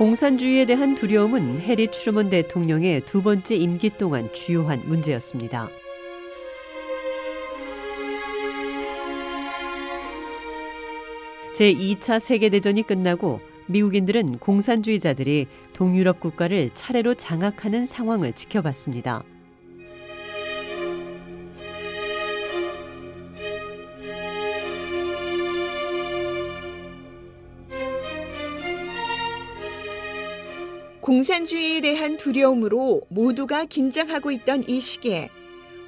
공산주의에 0.00 0.64
대한 0.64 0.94
두려움은 0.94 1.60
해리 1.60 1.86
트루먼 1.88 2.30
대통령의 2.30 3.02
두 3.02 3.20
번째 3.20 3.54
임기 3.54 3.98
동안 3.98 4.32
주요한 4.32 4.80
문제였습니다. 4.86 5.68
제2차 11.54 12.18
세계대전이 12.18 12.84
끝나고 12.84 13.40
미국인들은 13.66 14.38
공산주의자들이 14.38 15.46
동유럽 15.74 16.18
국가를 16.18 16.70
차례로 16.72 17.12
장악하는 17.16 17.84
상황을 17.84 18.32
지켜봤습니다. 18.32 19.22
공산주의에 31.10 31.80
대한 31.80 32.16
두려움으로 32.16 33.02
모두가 33.08 33.64
긴장하고 33.64 34.30
있던 34.30 34.62
이 34.68 34.80
시기에 34.80 35.28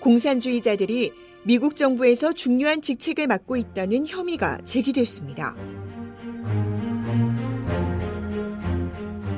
공산주의자들이 0.01 1.13
미국 1.45 1.77
정부에서 1.77 2.33
중요한 2.33 2.83
직책을 2.83 3.29
맡고 3.29 3.57
있다는 3.57 4.05
혐의가 4.05 4.59
제기됐습니다. 4.65 5.55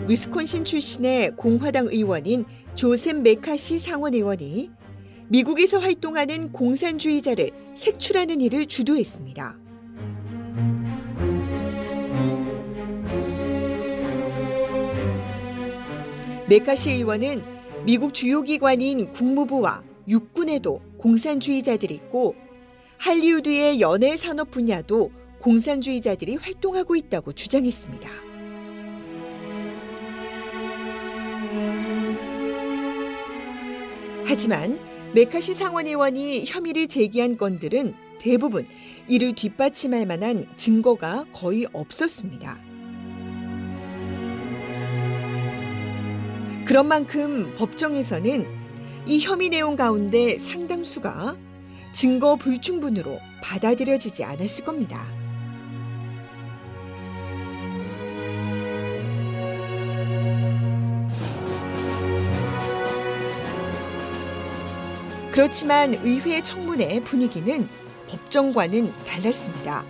위스콘신 0.09 0.65
출신의 0.65 1.37
공화당 1.37 1.89
의원인 1.89 2.47
조셉 2.75 3.17
메카시 3.21 3.79
상원 3.79 4.15
의원이 4.15 4.71
미국에서 5.29 5.81
활동하는 5.81 6.51
공산주의자를 6.51 7.51
색출하는 7.75 8.41
일을 8.41 8.65
주도했습니다. 8.65 9.64
메카시 16.47 16.91
의원은 16.91 17.43
미국 17.87 18.13
주요 18.13 18.43
기관인 18.43 19.11
국무부와 19.11 19.83
육군에도 20.07 20.83
공산주의자들이 20.99 21.95
있고 21.95 22.35
할리우드의 22.99 23.81
연예 23.81 24.15
산업 24.15 24.51
분야도 24.51 25.11
공산주의자들이 25.41 26.37
활동하고 26.37 26.97
있다고 26.97 27.33
주장했습니다. 27.33 28.11
하지만 34.27 34.79
메카시 35.15 35.55
상원의원이 35.55 36.45
혐의를 36.47 36.89
제기한 36.89 37.39
건들은 37.39 37.95
대부분 38.19 38.67
이를 39.09 39.35
뒷받침할 39.35 40.05
만한 40.05 40.47
증거가 40.57 41.25
거의 41.33 41.67
없었습니다. 41.73 42.74
그런 46.65 46.89
만큼 46.89 47.55
법정에서는 47.57 48.47
이 49.07 49.21
혐의 49.21 49.51
내용 49.51 49.77
가운데 49.77 50.39
상당수가 50.39 51.37
증거 51.93 52.37
불충분으로 52.37 53.19
받아들여지지 53.43 54.25
않았을 54.25 54.65
겁니다. 54.65 55.07
그렇지만 65.31 65.95
의회 65.95 66.41
청문회 66.41 67.01
분위기는 67.01 67.69
법정과는 68.09 68.93
달랐습니다. 69.07 69.85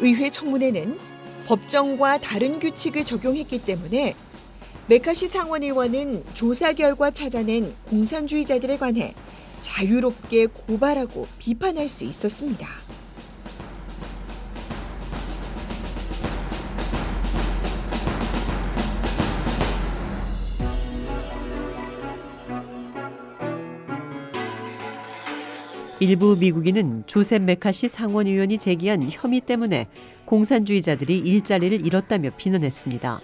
의회 0.00 0.30
청문회는 0.30 0.98
법정과 1.46 2.18
다른 2.18 2.58
규칙을 2.58 3.04
적용했기 3.04 3.64
때문에 3.64 4.14
메카시 4.86 5.28
상원의원은 5.28 6.24
조사 6.34 6.72
결과 6.72 7.10
찾아낸 7.10 7.72
공산주의자들에 7.88 8.76
관해 8.78 9.14
자유롭게 9.60 10.46
고발하고 10.46 11.26
비판할 11.38 11.88
수 11.88 12.04
있었습니다. 12.04 12.66
일부 26.02 26.34
미국인은 26.34 27.02
조셉 27.06 27.42
메카시 27.42 27.88
상원 27.88 28.26
의원이 28.26 28.56
제기한 28.56 29.06
혐의 29.10 29.42
때문에 29.42 29.86
공산주의자들이 30.24 31.18
일자리를 31.18 31.84
잃었다며 31.84 32.30
비난했습니다. 32.38 33.20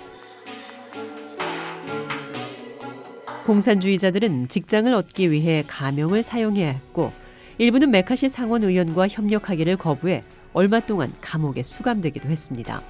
공산주의자들은 3.47 4.49
직장을 4.49 4.93
얻기 4.93 5.31
위해 5.31 5.65
가명을 5.67 6.23
사용해야 6.23 6.69
했고 6.69 7.13
일부는 7.57 7.91
메카시 7.91 8.29
상원 8.29 8.63
의원과 8.63 9.09
협력하기를 9.09 9.79
거부해 9.79 10.23
얼마 10.53 10.81
동안 10.81 11.15
감옥에 11.23 11.63
수감되기도 11.63 12.29
했습니다. 12.29 12.83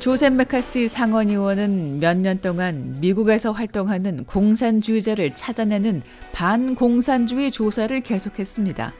조셉 0.00 0.32
메카시 0.32 0.88
상원의원은 0.88 2.00
몇 2.00 2.16
년 2.16 2.40
동안 2.40 2.96
미국에서 3.00 3.52
활동하는 3.52 4.24
공산주의자를 4.24 5.36
찾아내는 5.36 6.02
반공산주의 6.32 7.50
조사를 7.50 8.00
계속했습니다. 8.00 8.94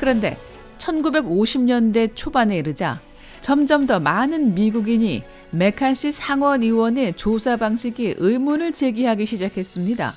그런데 0.00 0.36
1950년대 0.78 2.12
초반에 2.14 2.56
이르자 2.56 2.98
점점 3.42 3.86
더 3.86 4.00
많은 4.00 4.54
미국인이 4.54 5.22
메카시 5.50 6.12
상원의원의 6.12 7.14
조사 7.14 7.56
방식에 7.56 8.14
의문을 8.16 8.72
제기하기 8.72 9.26
시작했습니다. 9.26 10.14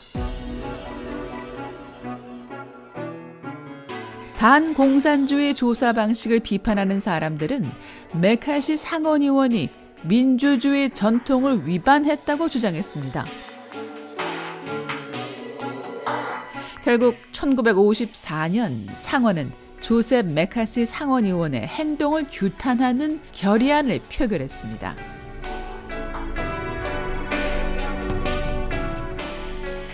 반공산주의 4.42 5.54
조사 5.54 5.94
방식을 5.94 6.40
비판하는 6.40 7.00
사람들은 7.00 7.70
메카시 8.20 8.76
상원의원이 8.76 9.70
민주주의 10.02 10.90
전통을 10.90 11.68
위반했다고 11.68 12.50
주장했습니다. 12.50 13.24
결국 16.84 17.18
1954년 17.32 18.88
상원은 18.96 19.52
조셉 19.80 20.34
메카시 20.34 20.88
상원의원의 20.88 21.68
행동을 21.68 22.26
규탄하는 22.28 23.22
결의안을 23.34 24.00
표결했습니다. 24.12 24.96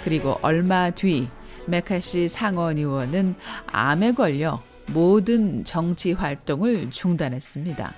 그리고 0.05 0.39
얼마 0.41 0.89
뒤 0.91 1.27
메카시 1.67 2.29
상원 2.29 2.77
의원은 2.77 3.35
암에 3.67 4.13
걸려 4.13 4.61
모든 4.93 5.63
정치 5.63 6.13
활동을 6.13 6.89
중단했습니다. 6.91 7.93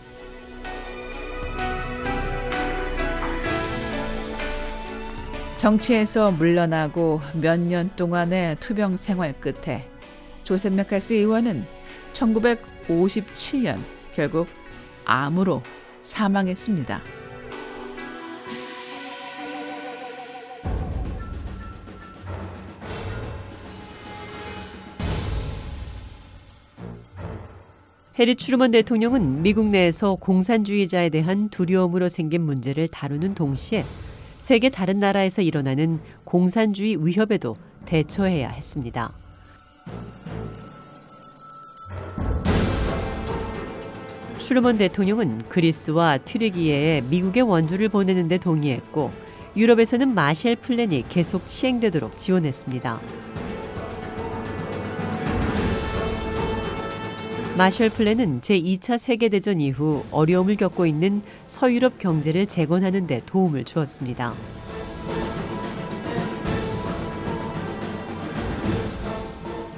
정치에서 5.58 6.32
물러나고 6.32 7.22
몇 7.42 7.60
년 7.60 7.90
동안의 7.96 8.58
투병 8.60 8.98
생활 8.98 9.34
끝에 9.40 9.90
조셉 10.44 10.74
메카시 10.74 11.16
의원은 11.16 11.66
1957년 12.14 13.78
결국 14.14 14.48
암으로 15.06 15.62
사망했습니다. 16.04 17.19
해리 28.20 28.36
추르먼 28.36 28.72
대통령은 28.72 29.44
미국 29.44 29.68
내에서 29.68 30.16
공산주의자에 30.16 31.08
대한 31.08 31.48
두려움으로 31.48 32.10
생긴 32.10 32.42
문제를 32.42 32.90
다루는 32.90 33.34
동시에 33.34 33.86
세계 34.40 34.68
다른 34.68 35.00
나라에서 35.00 35.42
일어나는 35.42 36.02
공산주의 36.26 36.98
위협에도 37.00 37.56
대처해야 37.86 38.50
했습니다. 38.50 39.14
추르먼 44.38 44.78
대통령은 44.78 45.44
그리스와 45.48 46.18
튀르기예에 46.18 47.04
미국의 47.10 47.44
원조를 47.44 47.88
보내는 47.88 48.28
데 48.28 48.38
동의했고 48.38 49.14
유럽에서는 49.56 50.14
마셜 50.14 50.58
플랜이 50.58 51.06
계속 51.08 51.48
시행되도록 51.48 52.18
지원했습니다. 52.18 53.00
마셜 57.60 57.90
플랜은 57.90 58.40
제2차 58.40 58.98
세계대전 58.98 59.60
이후 59.60 60.06
어려움을 60.12 60.56
겪고 60.56 60.86
있는 60.86 61.22
서유럽 61.44 62.00
경제를 62.00 62.46
재건하는 62.46 63.06
데 63.06 63.22
도움을 63.26 63.66
주었습니다. 63.66 64.34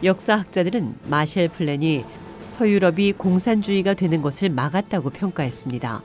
역사학자들은 0.04 0.94
마셜 1.10 1.48
플랜이 1.48 2.06
서유럽이 2.46 3.14
공산주의가 3.14 3.96
되는 3.96 4.22
것을 4.22 4.52
막았다고 4.52 5.10
평가했습니다. 5.10 6.04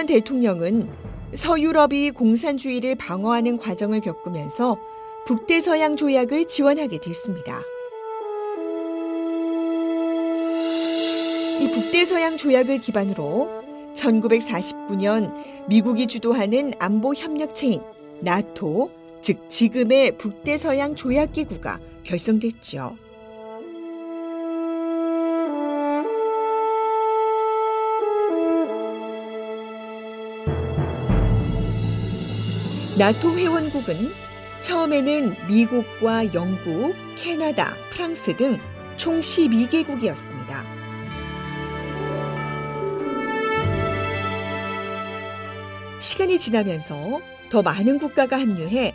트루먼 0.00 0.06
대통령은 0.06 0.88
서유럽이 1.34 2.12
공산주의를 2.12 2.94
방어하는 2.94 3.56
과정을 3.58 4.00
겪으면서 4.00 4.78
북대서양 5.26 5.96
조약을 5.96 6.46
지원하게 6.46 6.98
됐습니다. 6.98 7.60
이 11.60 11.70
북대서양 11.72 12.36
조약을 12.36 12.78
기반으로 12.78 13.62
1949년 13.94 15.34
미국이 15.68 16.06
주도하는 16.06 16.72
안보 16.78 17.14
협력체인 17.14 17.80
나토, 18.20 18.90
즉 19.20 19.48
지금의 19.48 20.16
북대서양 20.18 20.94
조약기구가 20.94 21.78
결성됐죠. 22.04 23.09
나토 33.00 33.38
회원국은 33.38 34.12
처음에는 34.60 35.34
미국과 35.48 36.34
영국, 36.34 36.94
캐나다, 37.16 37.74
프랑스 37.90 38.36
등 38.36 38.60
총 38.98 39.20
12개국이었습니다. 39.20 40.62
시간이 45.98 46.38
지나면서 46.38 47.22
더 47.48 47.62
많은 47.62 47.98
국가가 47.98 48.38
합류해 48.38 48.94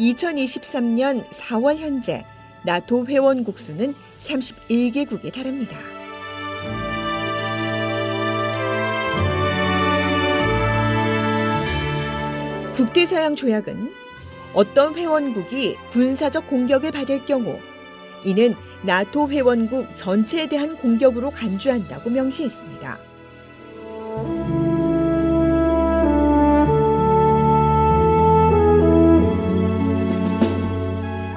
2023년 0.00 1.28
4월 1.28 1.76
현재 1.76 2.24
나토 2.64 3.06
회원국 3.06 3.58
수는 3.58 3.94
31개국에 4.20 5.30
달합니다. 5.30 5.76
북대서양 12.82 13.36
조약은 13.36 13.92
어떤 14.54 14.96
회원국이 14.96 15.76
군사적 15.92 16.48
공격을 16.48 16.90
받을 16.90 17.24
경우 17.24 17.60
이는 18.24 18.56
나토 18.82 19.30
회원국 19.30 19.94
전체에 19.94 20.48
대한 20.48 20.76
공격으로 20.76 21.30
간주한다고 21.30 22.10
명시했습니다. 22.10 22.98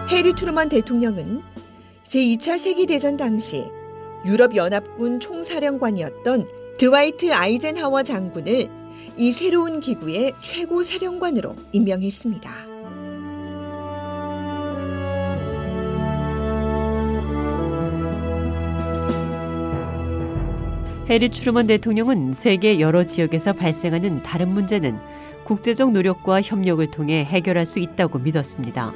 해리 0.09 0.33
트루먼 0.33 0.69
대통령은 0.69 1.43
제2차 2.05 2.57
세계대전 2.57 3.17
당시 3.17 3.65
유럽연합군 4.25 5.19
총사령관이었던 5.19 6.47
드와이트 6.79 7.31
아이젠하워 7.31 8.01
장군을 8.01 8.84
이 9.17 9.31
새로운 9.31 9.79
기구의 9.79 10.33
최고 10.41 10.83
사령관으로 10.83 11.55
임명했습니다. 11.71 12.75
해리 21.07 21.29
추르먼 21.29 21.67
대통령은 21.67 22.33
세계 22.33 22.79
여러 22.79 23.03
지역에서 23.03 23.53
발생하는 23.53 24.23
다른 24.23 24.49
문제는 24.49 24.99
국제적 25.43 25.91
노력과 25.91 26.41
협력을 26.41 26.89
통해 26.89 27.23
해결할 27.23 27.67
수 27.67 27.77
있다고 27.77 28.17
믿었습니다. 28.17 28.91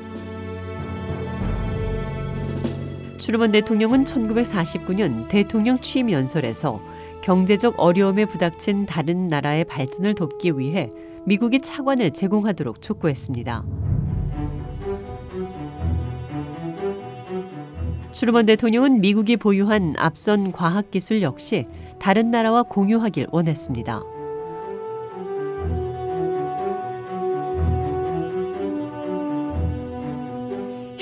추르먼 3.20 3.52
대통령은 3.52 4.06
1949년 4.06 5.28
대통령 5.28 5.80
취임 5.82 6.10
연설에서 6.10 6.82
경제적 7.24 7.76
어려움에 7.78 8.26
부닥친 8.26 8.86
다른 8.86 9.28
나라의 9.28 9.66
발전을 9.66 10.16
돕기 10.16 10.58
위해 10.58 10.90
미국이 11.26 11.62
차관을 11.62 12.12
제공하도록 12.12 12.82
촉구했습니다. 12.82 13.66
추르먼 18.12 18.46
대통령은 18.48 19.02
미국이 19.02 19.38
보유한 19.38 19.94
앞선 19.98 20.52
과학기술 20.52 21.22
역시 21.22 21.64
다른 22.00 22.32
나라와 22.32 22.64
공유하길 22.64 23.28
원했습니다. 23.32 24.02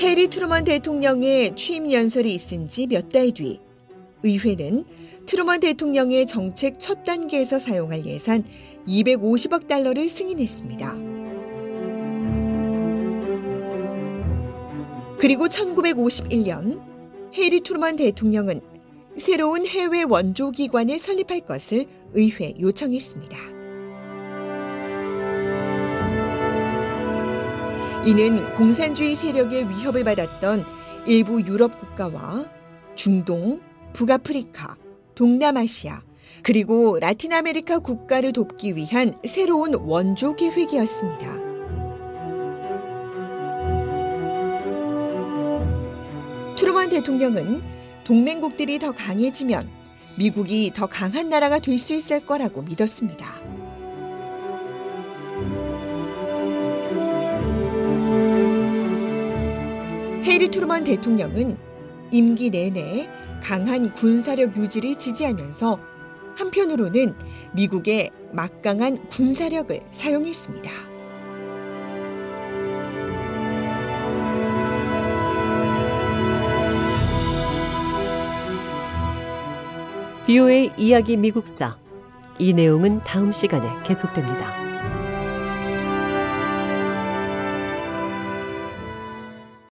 해리 0.00 0.28
트루먼 0.28 0.64
대통령의 0.64 1.56
취임 1.56 1.90
연설이 1.90 2.32
있은 2.34 2.68
지 2.68 2.86
몇 2.86 3.08
달 3.08 3.32
뒤, 3.32 3.60
의회는 4.22 4.84
트루먼 5.28 5.60
대통령의 5.60 6.26
정책 6.26 6.78
첫 6.78 7.02
단계에서 7.02 7.58
사용할 7.58 8.06
예산 8.06 8.44
250억 8.86 9.68
달러를 9.68 10.08
승인했습니다. 10.08 10.94
그리고 15.18 15.46
1951년 15.48 16.80
해리 17.34 17.60
트루먼 17.60 17.96
대통령은 17.96 18.62
새로운 19.18 19.66
해외 19.66 20.02
원조 20.02 20.50
기관을 20.50 20.98
설립할 20.98 21.40
것을 21.40 21.84
의회 22.14 22.54
요청했습니다. 22.58 23.36
이는 28.06 28.54
공산주의 28.54 29.14
세력의 29.14 29.68
위협을 29.68 30.04
받았던 30.04 30.64
일부 31.06 31.42
유럽 31.42 31.78
국가와 31.78 32.50
중동, 32.94 33.60
북아프리카, 33.92 34.87
동남아시아, 35.18 36.00
그리고 36.44 36.96
라틴 37.00 37.32
아메리카 37.32 37.80
국가를 37.80 38.32
돕기 38.32 38.76
위한 38.76 39.18
새로운 39.26 39.74
원조 39.74 40.36
계획이었습니다. 40.36 41.48
트루먼 46.54 46.90
대통령은 46.90 47.62
동맹국들이 48.04 48.78
더 48.78 48.92
강해지면 48.92 49.68
미국이 50.16 50.70
더 50.72 50.86
강한 50.86 51.28
나라가 51.28 51.58
될 51.58 51.80
수 51.80 51.94
있을 51.94 52.24
거라고 52.24 52.62
믿었습니다. 52.62 53.26
해리 60.22 60.48
트루먼 60.48 60.84
대통령은 60.84 61.56
임기 62.12 62.50
내내 62.50 63.08
강한 63.42 63.92
군사력 63.92 64.56
유지를 64.56 64.96
지지하면서 64.96 65.80
한편으로는 66.36 67.14
미국의 67.52 68.10
막강한 68.32 69.06
군사력을 69.08 69.80
사용했습니다. 69.90 70.70
비오의 80.26 80.72
이야기 80.76 81.16
미국사 81.16 81.78
이 82.38 82.52
내용은 82.52 83.00
다음 83.02 83.32
시간에 83.32 83.66
계속됩니다. 83.82 84.67